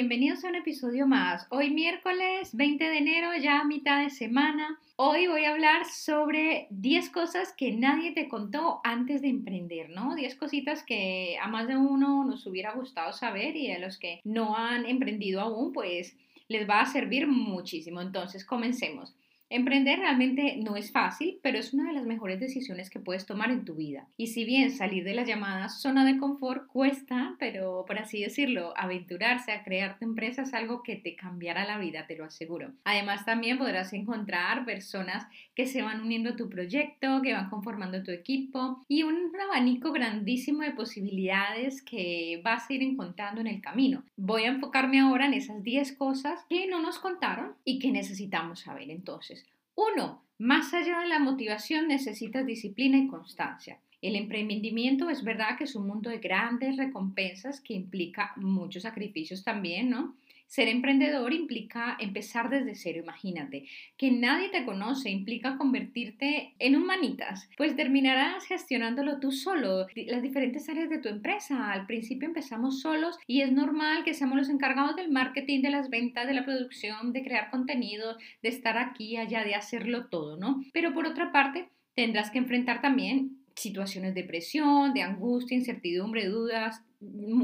[0.00, 1.46] Bienvenidos a un episodio más.
[1.50, 4.80] Hoy miércoles 20 de enero, ya mitad de semana.
[4.96, 10.14] Hoy voy a hablar sobre 10 cosas que nadie te contó antes de emprender, ¿no?
[10.14, 14.22] 10 cositas que a más de uno nos hubiera gustado saber y a los que
[14.24, 16.16] no han emprendido aún, pues
[16.48, 18.00] les va a servir muchísimo.
[18.00, 19.14] Entonces, comencemos.
[19.52, 23.50] Emprender realmente no es fácil, pero es una de las mejores decisiones que puedes tomar
[23.50, 24.06] en tu vida.
[24.16, 28.72] Y si bien salir de las llamadas zona de confort cuesta, pero por así decirlo,
[28.76, 32.72] aventurarse a crear tu empresa es algo que te cambiará la vida, te lo aseguro.
[32.84, 35.26] Además, también podrás encontrar personas
[35.56, 39.90] que se van uniendo a tu proyecto, que van conformando tu equipo y un abanico
[39.90, 44.04] grandísimo de posibilidades que vas a ir encontrando en el camino.
[44.16, 48.60] Voy a enfocarme ahora en esas 10 cosas que no nos contaron y que necesitamos
[48.60, 49.39] saber entonces.
[49.74, 53.78] Uno, más allá de la motivación necesitas disciplina y constancia.
[54.02, 59.44] El emprendimiento es verdad que es un mundo de grandes recompensas que implica muchos sacrificios
[59.44, 60.16] también, ¿no?
[60.50, 63.66] Ser emprendedor implica empezar desde cero, imagínate.
[63.96, 70.22] Que nadie te conoce implica convertirte en un manitas, pues terminarás gestionándolo tú solo, las
[70.22, 71.70] diferentes áreas de tu empresa.
[71.70, 75.88] Al principio empezamos solos y es normal que seamos los encargados del marketing, de las
[75.88, 80.64] ventas, de la producción, de crear contenido, de estar aquí, allá, de hacerlo todo, ¿no?
[80.72, 86.82] Pero por otra parte, tendrás que enfrentar también situaciones de presión, de angustia, incertidumbre, dudas,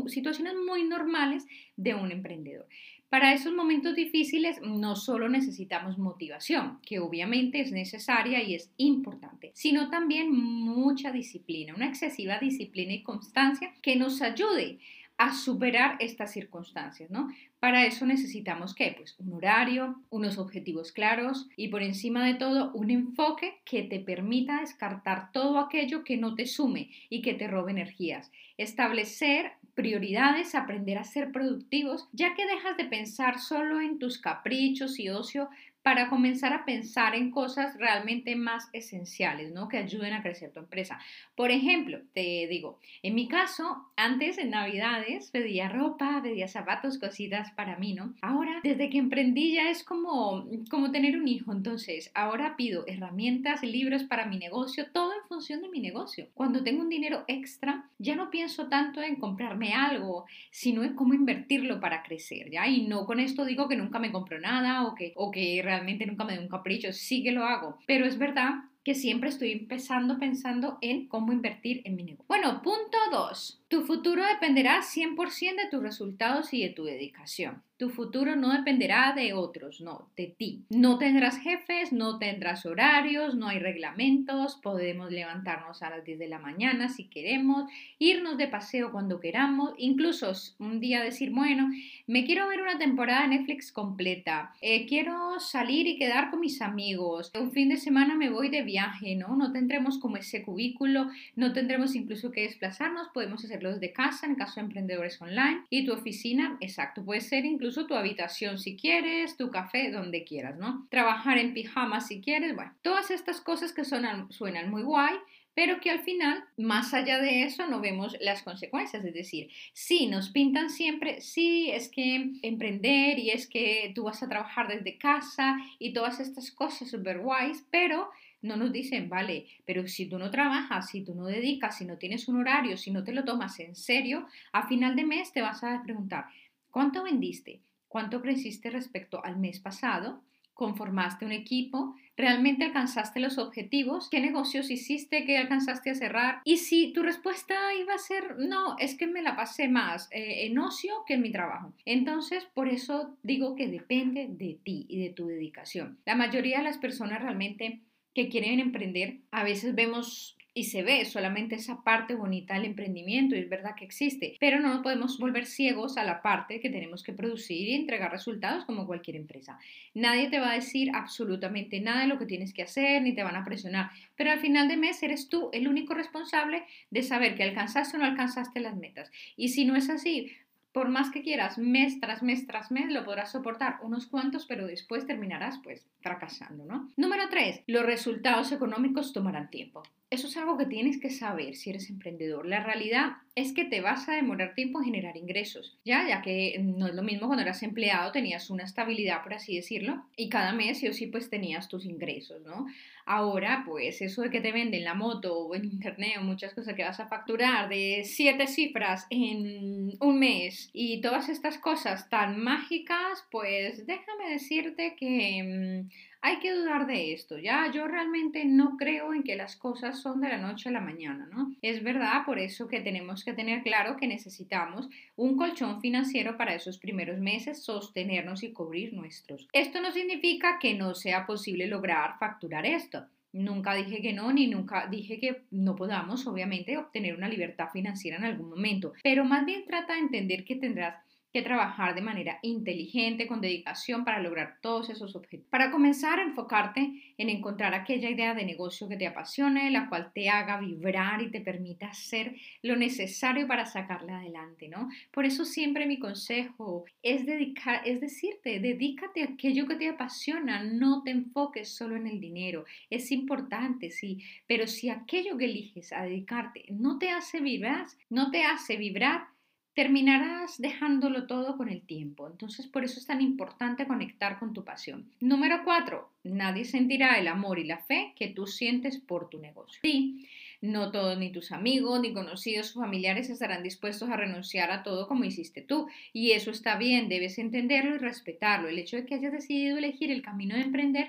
[0.08, 2.66] situaciones muy normales de un emprendedor.
[3.09, 9.53] Para esos momentos difíciles no solo necesitamos motivación, que obviamente es necesaria y es importante,
[9.55, 14.81] sino también mucha disciplina, una excesiva disciplina y constancia que nos ayude
[15.19, 17.28] a superar estas circunstancias, ¿no?
[17.59, 18.94] Para eso necesitamos qué?
[18.97, 24.00] Pues un horario, unos objetivos claros y por encima de todo un enfoque que te
[24.00, 28.31] permita descartar todo aquello que no te sume y que te robe energías.
[28.59, 34.98] Establecer prioridades, aprender a ser productivos, ya que dejas de pensar solo en tus caprichos
[34.98, 35.50] y ocio
[35.86, 39.69] para comenzar a pensar en cosas realmente más esenciales, ¿no?
[39.69, 40.98] Que ayuden a crecer tu empresa.
[41.36, 47.52] Por ejemplo, te digo, en mi caso, antes en Navidades pedía ropa, pedía zapatos, cositas
[47.52, 48.14] para mí, ¿no?
[48.20, 53.62] Ahora, desde que emprendí ya es como, como tener un hijo, entonces ahora pido herramientas,
[53.62, 56.26] libros para mi negocio, todo en función de mi negocio.
[56.34, 61.14] Cuando tengo un dinero extra, ya no pienso tanto en comprarme algo, sino en cómo
[61.14, 62.66] invertirlo para crecer, ¿ya?
[62.66, 65.62] Y no con esto digo que nunca me compro nada o que, o que
[66.06, 68.50] nunca me doy un capricho, sí que lo hago, pero es verdad
[68.87, 72.25] que siempre estoy empezando pensando en cómo invertir en mi negocio.
[72.28, 73.64] Bueno, punto 2.
[73.69, 77.65] Tu futuro dependerá 100% de tus resultados y de tu dedicación.
[77.78, 80.65] Tu futuro no dependerá de otros, no, de ti.
[80.71, 86.28] No tendrás jefes, no tendrás horarios, no hay reglamentos, podemos levantarnos a las 10 de
[86.28, 91.69] la mañana si queremos, irnos de paseo cuando queramos, incluso un día decir, bueno,
[92.06, 96.62] me quiero ver una temporada de Netflix completa, eh, quiero salir y quedar con mis
[96.62, 99.37] amigos, un fin de semana me voy de viaje, ¿no?
[99.37, 104.27] No tendremos como ese cubículo, no tendremos incluso que desplazarnos, podemos hacer los de casa
[104.27, 108.77] en caso de emprendedores online y tu oficina, exacto, puede ser incluso tu habitación si
[108.77, 110.87] quieres, tu café, donde quieras, ¿no?
[110.91, 115.17] Trabajar en pijama si quieres, bueno, todas estas cosas que suenan, suenan muy guay,
[115.56, 119.03] pero que al final, más allá de eso, no vemos las consecuencias.
[119.03, 124.23] Es decir, sí, nos pintan siempre, sí, es que emprender y es que tú vas
[124.23, 128.11] a trabajar desde casa y todas estas cosas super guays, pero
[128.46, 131.98] no nos dicen, vale, pero si tú no trabajas, si tú no dedicas, si no
[131.98, 135.43] tienes un horario, si no te lo tomas en serio, a final de mes te
[135.43, 136.26] vas a preguntar,
[136.70, 137.60] ¿cuánto vendiste?
[137.88, 140.22] ¿Cuánto creciste respecto al mes pasado?
[140.54, 141.94] ¿Conformaste un equipo?
[142.16, 144.08] ¿Realmente alcanzaste los objetivos?
[144.10, 145.25] ¿Qué negocios hiciste?
[145.25, 146.40] ¿Qué alcanzaste a cerrar?
[146.44, 150.46] Y si tu respuesta iba a ser, no, es que me la pasé más eh,
[150.46, 151.75] en ocio que en mi trabajo.
[151.84, 155.99] Entonces, por eso digo que depende de ti y de tu dedicación.
[156.06, 157.82] La mayoría de las personas realmente
[158.16, 163.36] que quieren emprender, a veces vemos y se ve solamente esa parte bonita del emprendimiento
[163.36, 167.02] y es verdad que existe, pero no podemos volver ciegos a la parte que tenemos
[167.02, 169.58] que producir y entregar resultados como cualquier empresa.
[169.92, 173.22] Nadie te va a decir absolutamente nada de lo que tienes que hacer ni te
[173.22, 177.34] van a presionar, pero al final de mes eres tú el único responsable de saber
[177.34, 179.12] que alcanzaste o no alcanzaste las metas.
[179.36, 180.32] Y si no es así,
[180.76, 184.67] por más que quieras, mes tras mes tras mes, lo podrás soportar unos cuantos, pero
[184.67, 186.90] después terminarás pues fracasando, ¿no?
[186.99, 187.62] Número 3.
[187.67, 189.82] Los resultados económicos tomarán tiempo.
[190.16, 192.46] Eso es algo que tienes que saber si eres emprendedor.
[192.46, 196.58] La realidad es que te vas a demorar tiempo en generar ingresos, ya, ya que
[196.58, 200.52] no es lo mismo cuando eras empleado, tenías una estabilidad, por así decirlo, y cada
[200.52, 202.64] mes sí o sí pues tenías tus ingresos, ¿no?
[203.04, 206.74] Ahora, pues eso de que te venden la moto o en internet o muchas cosas
[206.74, 212.42] que vas a facturar de siete cifras en un mes y todas estas cosas tan
[212.42, 215.84] mágicas, pues déjame decirte que...
[216.26, 217.70] Hay que dudar de esto, ¿ya?
[217.73, 221.28] Yo realmente no creo en que las cosas son de la noche a la mañana,
[221.31, 221.55] ¿no?
[221.62, 226.56] Es verdad, por eso que tenemos que tener claro que necesitamos un colchón financiero para
[226.56, 229.46] esos primeros meses, sostenernos y cubrir nuestros.
[229.52, 233.06] Esto no significa que no sea posible lograr facturar esto.
[233.32, 238.17] Nunca dije que no, ni nunca dije que no podamos, obviamente, obtener una libertad financiera
[238.17, 241.06] en algún momento, pero más bien trata de entender que tendrás
[241.37, 245.47] que trabajar de manera inteligente, con dedicación para lograr todos esos objetivos.
[245.50, 250.31] Para comenzar, enfocarte en encontrar aquella idea de negocio que te apasione, la cual te
[250.31, 254.88] haga vibrar y te permita hacer lo necesario para sacarla adelante, ¿no?
[255.11, 260.65] Por eso siempre mi consejo es dedicar, es decirte, dedícate a aquello que te apasiona,
[260.65, 262.65] no te enfoques solo en el dinero.
[262.88, 268.31] Es importante, sí, pero si aquello que eliges a dedicarte no te hace vibrar, no
[268.31, 269.36] te hace vibrar,
[269.76, 272.26] terminarás dejándolo todo con el tiempo.
[272.26, 275.05] Entonces, por eso es tan importante conectar con tu pasión.
[275.20, 279.78] Número cuatro, nadie sentirá el amor y la fe que tú sientes por tu negocio.
[279.82, 280.26] Sí,
[280.62, 285.06] no todos, ni tus amigos, ni conocidos o familiares estarán dispuestos a renunciar a todo
[285.06, 285.88] como hiciste tú.
[286.14, 288.69] Y eso está bien, debes entenderlo y respetarlo.
[288.69, 291.08] El hecho de que hayas decidido elegir el camino de emprender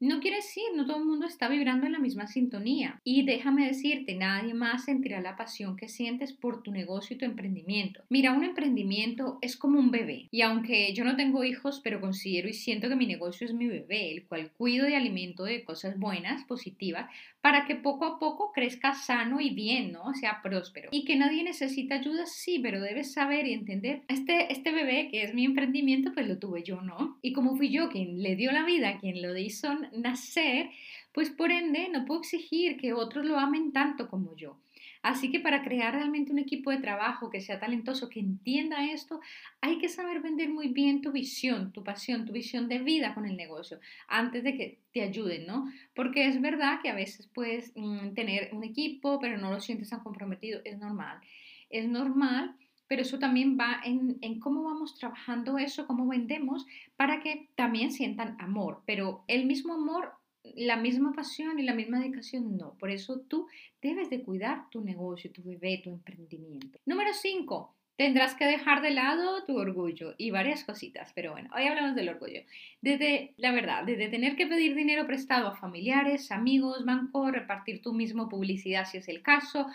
[0.00, 3.00] no quiere decir, no todo el mundo está vibrando en la misma sintonía.
[3.04, 7.24] Y déjame decirte, nadie más sentirá la pasión que sientes por tu negocio y tu
[7.24, 8.02] emprendimiento.
[8.08, 10.28] Mira, un emprendimiento es como un bebé.
[10.30, 13.66] Y aunque yo no tengo hijos, pero considero y siento que mi negocio es mi
[13.66, 17.10] bebé, el cual cuido y alimento de cosas buenas, positivas,
[17.40, 20.12] para que poco a poco crezca sano y bien, ¿no?
[20.14, 20.88] Sea próspero.
[20.92, 25.22] Y que nadie necesita ayuda, sí, pero debes saber y entender, este, este bebé que
[25.22, 27.18] es mi emprendimiento, pues lo tuve yo, ¿no?
[27.22, 30.70] Y como fui yo quien le dio la vida, quien lo hizo nacer,
[31.12, 34.58] pues por ende no puedo exigir que otros lo amen tanto como yo.
[35.02, 39.20] Así que para crear realmente un equipo de trabajo que sea talentoso, que entienda esto,
[39.60, 43.24] hay que saber vender muy bien tu visión, tu pasión, tu visión de vida con
[43.24, 45.70] el negocio, antes de que te ayuden, ¿no?
[45.94, 49.90] Porque es verdad que a veces puedes mm, tener un equipo, pero no lo sientes
[49.90, 51.20] tan comprometido, es normal.
[51.70, 52.56] Es normal
[52.88, 58.36] pero eso también va en, cómo vamos trabajando eso, cómo vendemos, para que también sientan
[58.40, 58.82] amor.
[58.86, 60.12] Pero el mismo amor
[60.56, 62.72] la misma pasión y la misma dedicación, no.
[62.78, 63.48] Por eso tú
[63.82, 66.78] debes de cuidar tu negocio, tu bebé, tu emprendimiento.
[66.86, 67.74] Número 5.
[67.96, 72.08] Tendrás que dejar de lado tu orgullo y varias cositas, pero bueno, hoy hablamos del
[72.08, 72.42] orgullo.
[72.80, 77.92] Desde, la verdad, desde tener que pedir dinero prestado a familiares, amigos, banco, repartir tú
[77.92, 79.66] mismo publicidad si es el caso,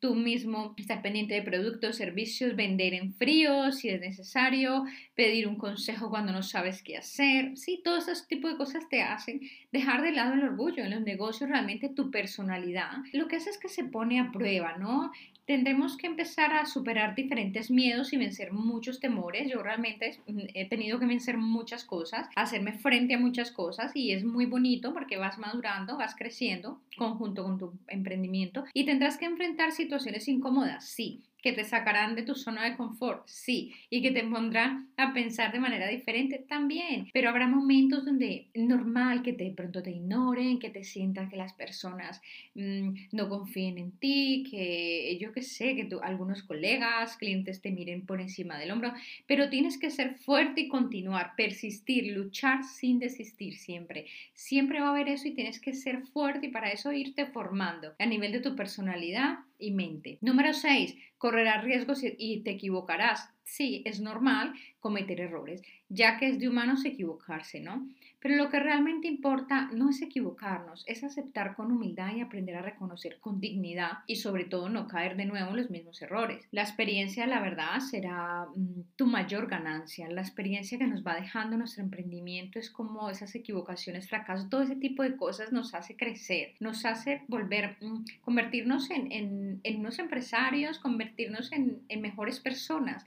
[0.00, 4.84] tú mismo estar pendiente de productos, servicios, vender en frío si es necesario,
[5.14, 7.56] pedir un consejo cuando no sabes qué hacer.
[7.56, 9.40] Sí, todo ese tipo de cosas te hacen
[9.72, 10.84] dejar de lado el orgullo.
[10.84, 14.76] En los negocios realmente tu personalidad lo que hace es que se pone a prueba,
[14.78, 15.12] ¿no?
[15.48, 19.50] Tendremos que empezar a superar diferentes miedos y vencer muchos temores.
[19.50, 24.24] Yo realmente he tenido que vencer muchas cosas, hacerme frente a muchas cosas y es
[24.24, 29.72] muy bonito porque vas madurando, vas creciendo conjunto con tu emprendimiento y tendrás que enfrentar
[29.72, 34.24] situaciones incómodas, sí, que te sacarán de tu zona de confort, sí, y que te
[34.24, 39.52] pondrán a pensar de manera diferente también, pero habrá momentos donde es normal que de
[39.52, 42.20] pronto te ignoren, que te sientas que las personas
[42.54, 48.04] mm, no confíen en ti, que yo que sé, que algunos colegas, clientes te miren
[48.04, 48.92] por encima del hombro,
[49.26, 54.06] pero tienes que ser fuerte y continuar, persistir, luchar sin desistir siempre.
[54.34, 57.94] Siempre va a haber eso y tienes que ser fuerte y para eso irte formando
[57.98, 60.18] a nivel de tu personalidad y mente.
[60.20, 63.30] Número 6 correrás riesgos y te equivocarás.
[63.48, 67.88] Sí, es normal cometer errores, ya que es de humanos equivocarse, ¿no?
[68.20, 72.62] Pero lo que realmente importa no es equivocarnos, es aceptar con humildad y aprender a
[72.62, 76.46] reconocer con dignidad y sobre todo no caer de nuevo en los mismos errores.
[76.50, 80.08] La experiencia, la verdad, será mm, tu mayor ganancia.
[80.08, 84.76] La experiencia que nos va dejando nuestro emprendimiento es como esas equivocaciones, fracasos, todo ese
[84.76, 91.52] tipo de cosas nos hace crecer, nos hace volver, mm, convertirnos en, unos empresarios, convertirnos
[91.52, 93.04] en, en mejores personas.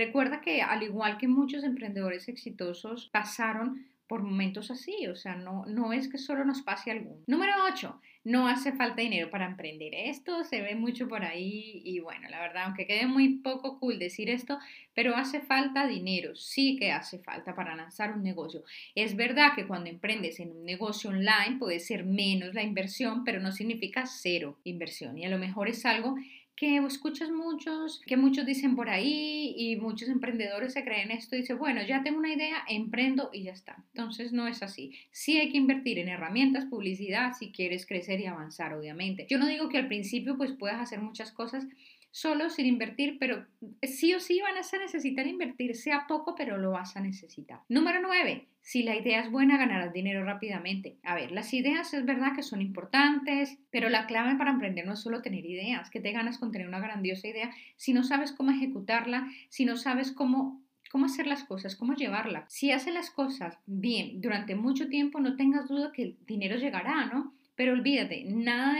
[0.00, 5.66] Recuerda que al igual que muchos emprendedores exitosos pasaron por momentos así, o sea, no,
[5.66, 7.22] no es que solo nos pase algún.
[7.26, 9.94] Número 8, no hace falta dinero para emprender.
[9.94, 13.98] Esto se ve mucho por ahí y bueno, la verdad, aunque quede muy poco cool
[13.98, 14.58] decir esto,
[14.94, 18.64] pero hace falta dinero, sí que hace falta para lanzar un negocio.
[18.94, 23.38] Es verdad que cuando emprendes en un negocio online puede ser menos la inversión, pero
[23.38, 26.16] no significa cero inversión y a lo mejor es algo
[26.56, 31.40] que escuchas muchos, que muchos dicen por ahí y muchos emprendedores se creen esto y
[31.40, 33.82] dicen, bueno, ya tengo una idea, emprendo y ya está.
[33.94, 34.92] Entonces no es así.
[35.10, 39.26] Sí hay que invertir en herramientas, publicidad, si quieres crecer y avanzar, obviamente.
[39.30, 41.66] Yo no digo que al principio pues puedas hacer muchas cosas
[42.10, 43.46] solo sin invertir, pero
[43.82, 47.60] sí o sí van a necesitar invertir, sea poco, pero lo vas a necesitar.
[47.68, 48.46] Número 9.
[48.62, 50.96] Si la idea es buena, ganarás dinero rápidamente.
[51.02, 54.92] A ver, las ideas es verdad que son importantes, pero la clave para emprender no
[54.92, 58.32] es solo tener ideas, que te ganas con tener una grandiosa idea, si no sabes
[58.32, 62.44] cómo ejecutarla, si no sabes cómo cómo hacer las cosas, cómo llevarla.
[62.48, 67.06] Si haces las cosas bien durante mucho tiempo, no tengas duda que el dinero llegará,
[67.06, 67.32] ¿no?
[67.60, 68.72] Pero olvídate, nada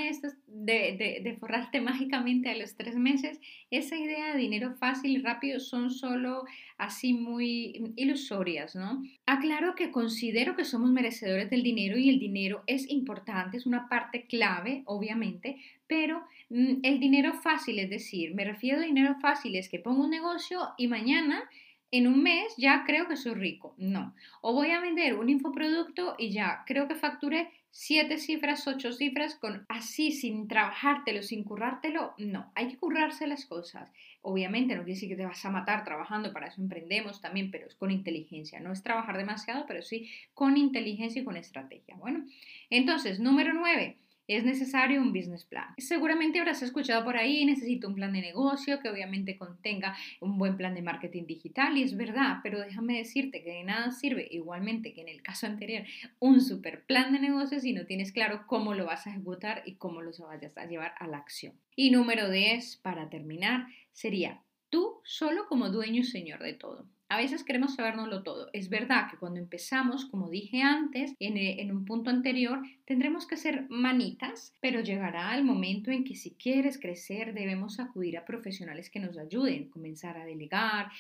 [0.47, 3.39] de de, forrarte mágicamente a los tres meses.
[3.71, 6.47] Esa idea de dinero fácil y rápido son solo
[6.79, 9.03] así muy ilusorias, ¿no?
[9.27, 13.87] Aclaro que considero que somos merecedores del dinero y el dinero es importante, es una
[13.91, 19.57] parte clave, obviamente, pero mm, el dinero fácil, es decir, me refiero a dinero fácil,
[19.57, 21.43] es que pongo un negocio y mañana
[21.91, 23.75] en un mes ya creo que soy rico.
[23.77, 24.15] No.
[24.41, 29.37] O voy a vender un infoproducto y ya creo que facturé siete cifras, ocho cifras,
[29.37, 32.15] con así, sin trabajártelo, sin currártelo.
[32.19, 33.91] No, hay que currarse las cosas.
[34.23, 37.67] Obviamente no quiere decir que te vas a matar trabajando, para eso emprendemos también, pero
[37.67, 38.61] es con inteligencia.
[38.61, 41.97] No es trabajar demasiado, pero sí con inteligencia y con estrategia.
[41.97, 42.27] Bueno,
[42.69, 43.97] entonces, número nueve
[44.35, 45.75] es necesario un business plan.
[45.79, 50.57] Seguramente habrás escuchado por ahí, necesito un plan de negocio que obviamente contenga un buen
[50.57, 54.93] plan de marketing digital y es verdad, pero déjame decirte que de nada sirve, igualmente
[54.93, 55.85] que en el caso anterior,
[56.19, 59.75] un super plan de negocio si no tienes claro cómo lo vas a ejecutar y
[59.75, 61.55] cómo lo vayas a llevar a la acción.
[61.77, 66.87] Y número 10, para terminar, sería tú solo como dueño y señor de todo.
[67.11, 68.50] A veces queremos sabernoslo todo.
[68.52, 73.37] Es verdad que cuando empezamos, como dije antes, eh, en, un punto anterior, tendremos que
[73.37, 78.90] ser manitas, pero llegará el momento en que si quieres crecer debemos acudir a profesionales
[78.90, 80.93] que nos ayuden, comenzar a delegar,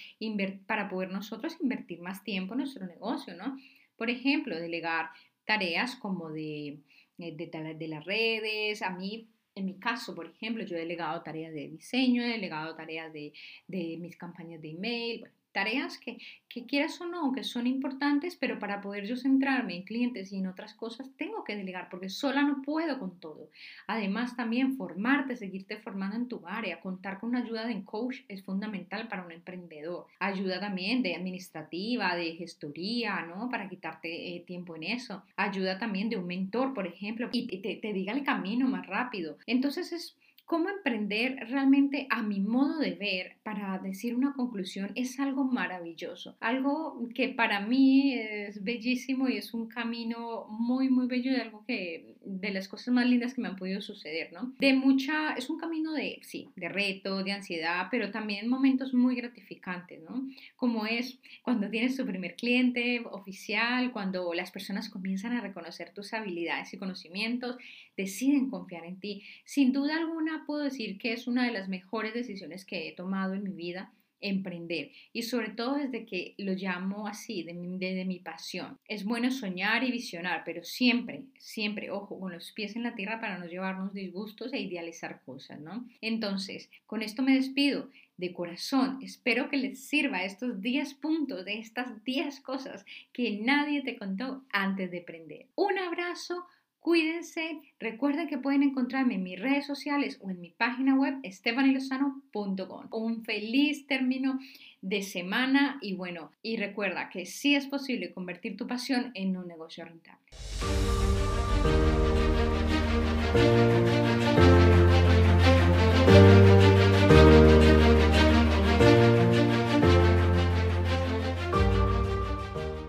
[0.66, 3.56] para poder nosotros invertir más tiempo en nuestro negocio, ¿no?
[3.96, 5.10] Por ejemplo, delegar
[5.44, 6.80] tareas como de,
[7.18, 11.52] eh, de las redes, a mí en mi caso, por ejemplo, yo he delegado tareas
[11.52, 13.32] de diseño, he delegado tareas de,
[13.68, 18.36] de mis campañas de email, bueno, tareas que, que, quieras o no, que son importantes,
[18.36, 22.08] pero para poder yo centrarme en clientes y en otras cosas, tengo que delegar porque
[22.08, 23.50] sola no puedo con todo.
[23.86, 28.42] Además, también formarte, seguirte formando en tu área, contar con una ayuda de coach es
[28.42, 30.06] fundamental para un emprendedor.
[30.18, 33.48] Ayuda también de administrativa, de gestoría, ¿no?
[33.48, 35.22] Para quitarte eh, tiempo en eso.
[35.36, 39.38] Ayuda también de un mentor, por ejemplo, y te, te diga el camino más rápido.
[39.46, 40.16] Entonces es
[40.50, 46.36] cómo emprender realmente a mi modo de ver, para decir una conclusión, es algo maravilloso,
[46.40, 51.64] algo que para mí es bellísimo y es un camino muy, muy bello de algo
[51.68, 54.52] que, de las cosas más lindas que me han podido suceder, ¿no?
[54.58, 59.14] De mucha, es un camino de, sí, de reto, de ansiedad, pero también momentos muy
[59.14, 60.28] gratificantes, ¿no?
[60.56, 66.12] Como es cuando tienes tu primer cliente oficial, cuando las personas comienzan a reconocer tus
[66.12, 67.56] habilidades y conocimientos,
[67.96, 69.22] deciden confiar en ti.
[69.44, 73.34] Sin duda alguna, puedo decir que es una de las mejores decisiones que he tomado
[73.34, 78.04] en mi vida emprender y sobre todo desde que lo llamo así, de mi, de,
[78.04, 78.78] mi pasión.
[78.86, 83.20] Es bueno soñar y visionar, pero siempre, siempre, ojo, con los pies en la tierra
[83.20, 85.88] para no llevarnos disgustos e idealizar cosas, ¿no?
[86.00, 88.98] Entonces, con esto me despido de corazón.
[89.02, 94.44] Espero que les sirva estos 10 puntos de estas 10 cosas que nadie te contó
[94.52, 95.46] antes de emprender.
[95.54, 96.44] Un abrazo
[96.80, 102.88] Cuídense, recuerden que pueden encontrarme en mis redes sociales o en mi página web estefanilozano.com.
[102.90, 104.38] Un feliz término
[104.80, 109.46] de semana y bueno, y recuerda que sí es posible convertir tu pasión en un
[109.46, 110.20] negocio rentable.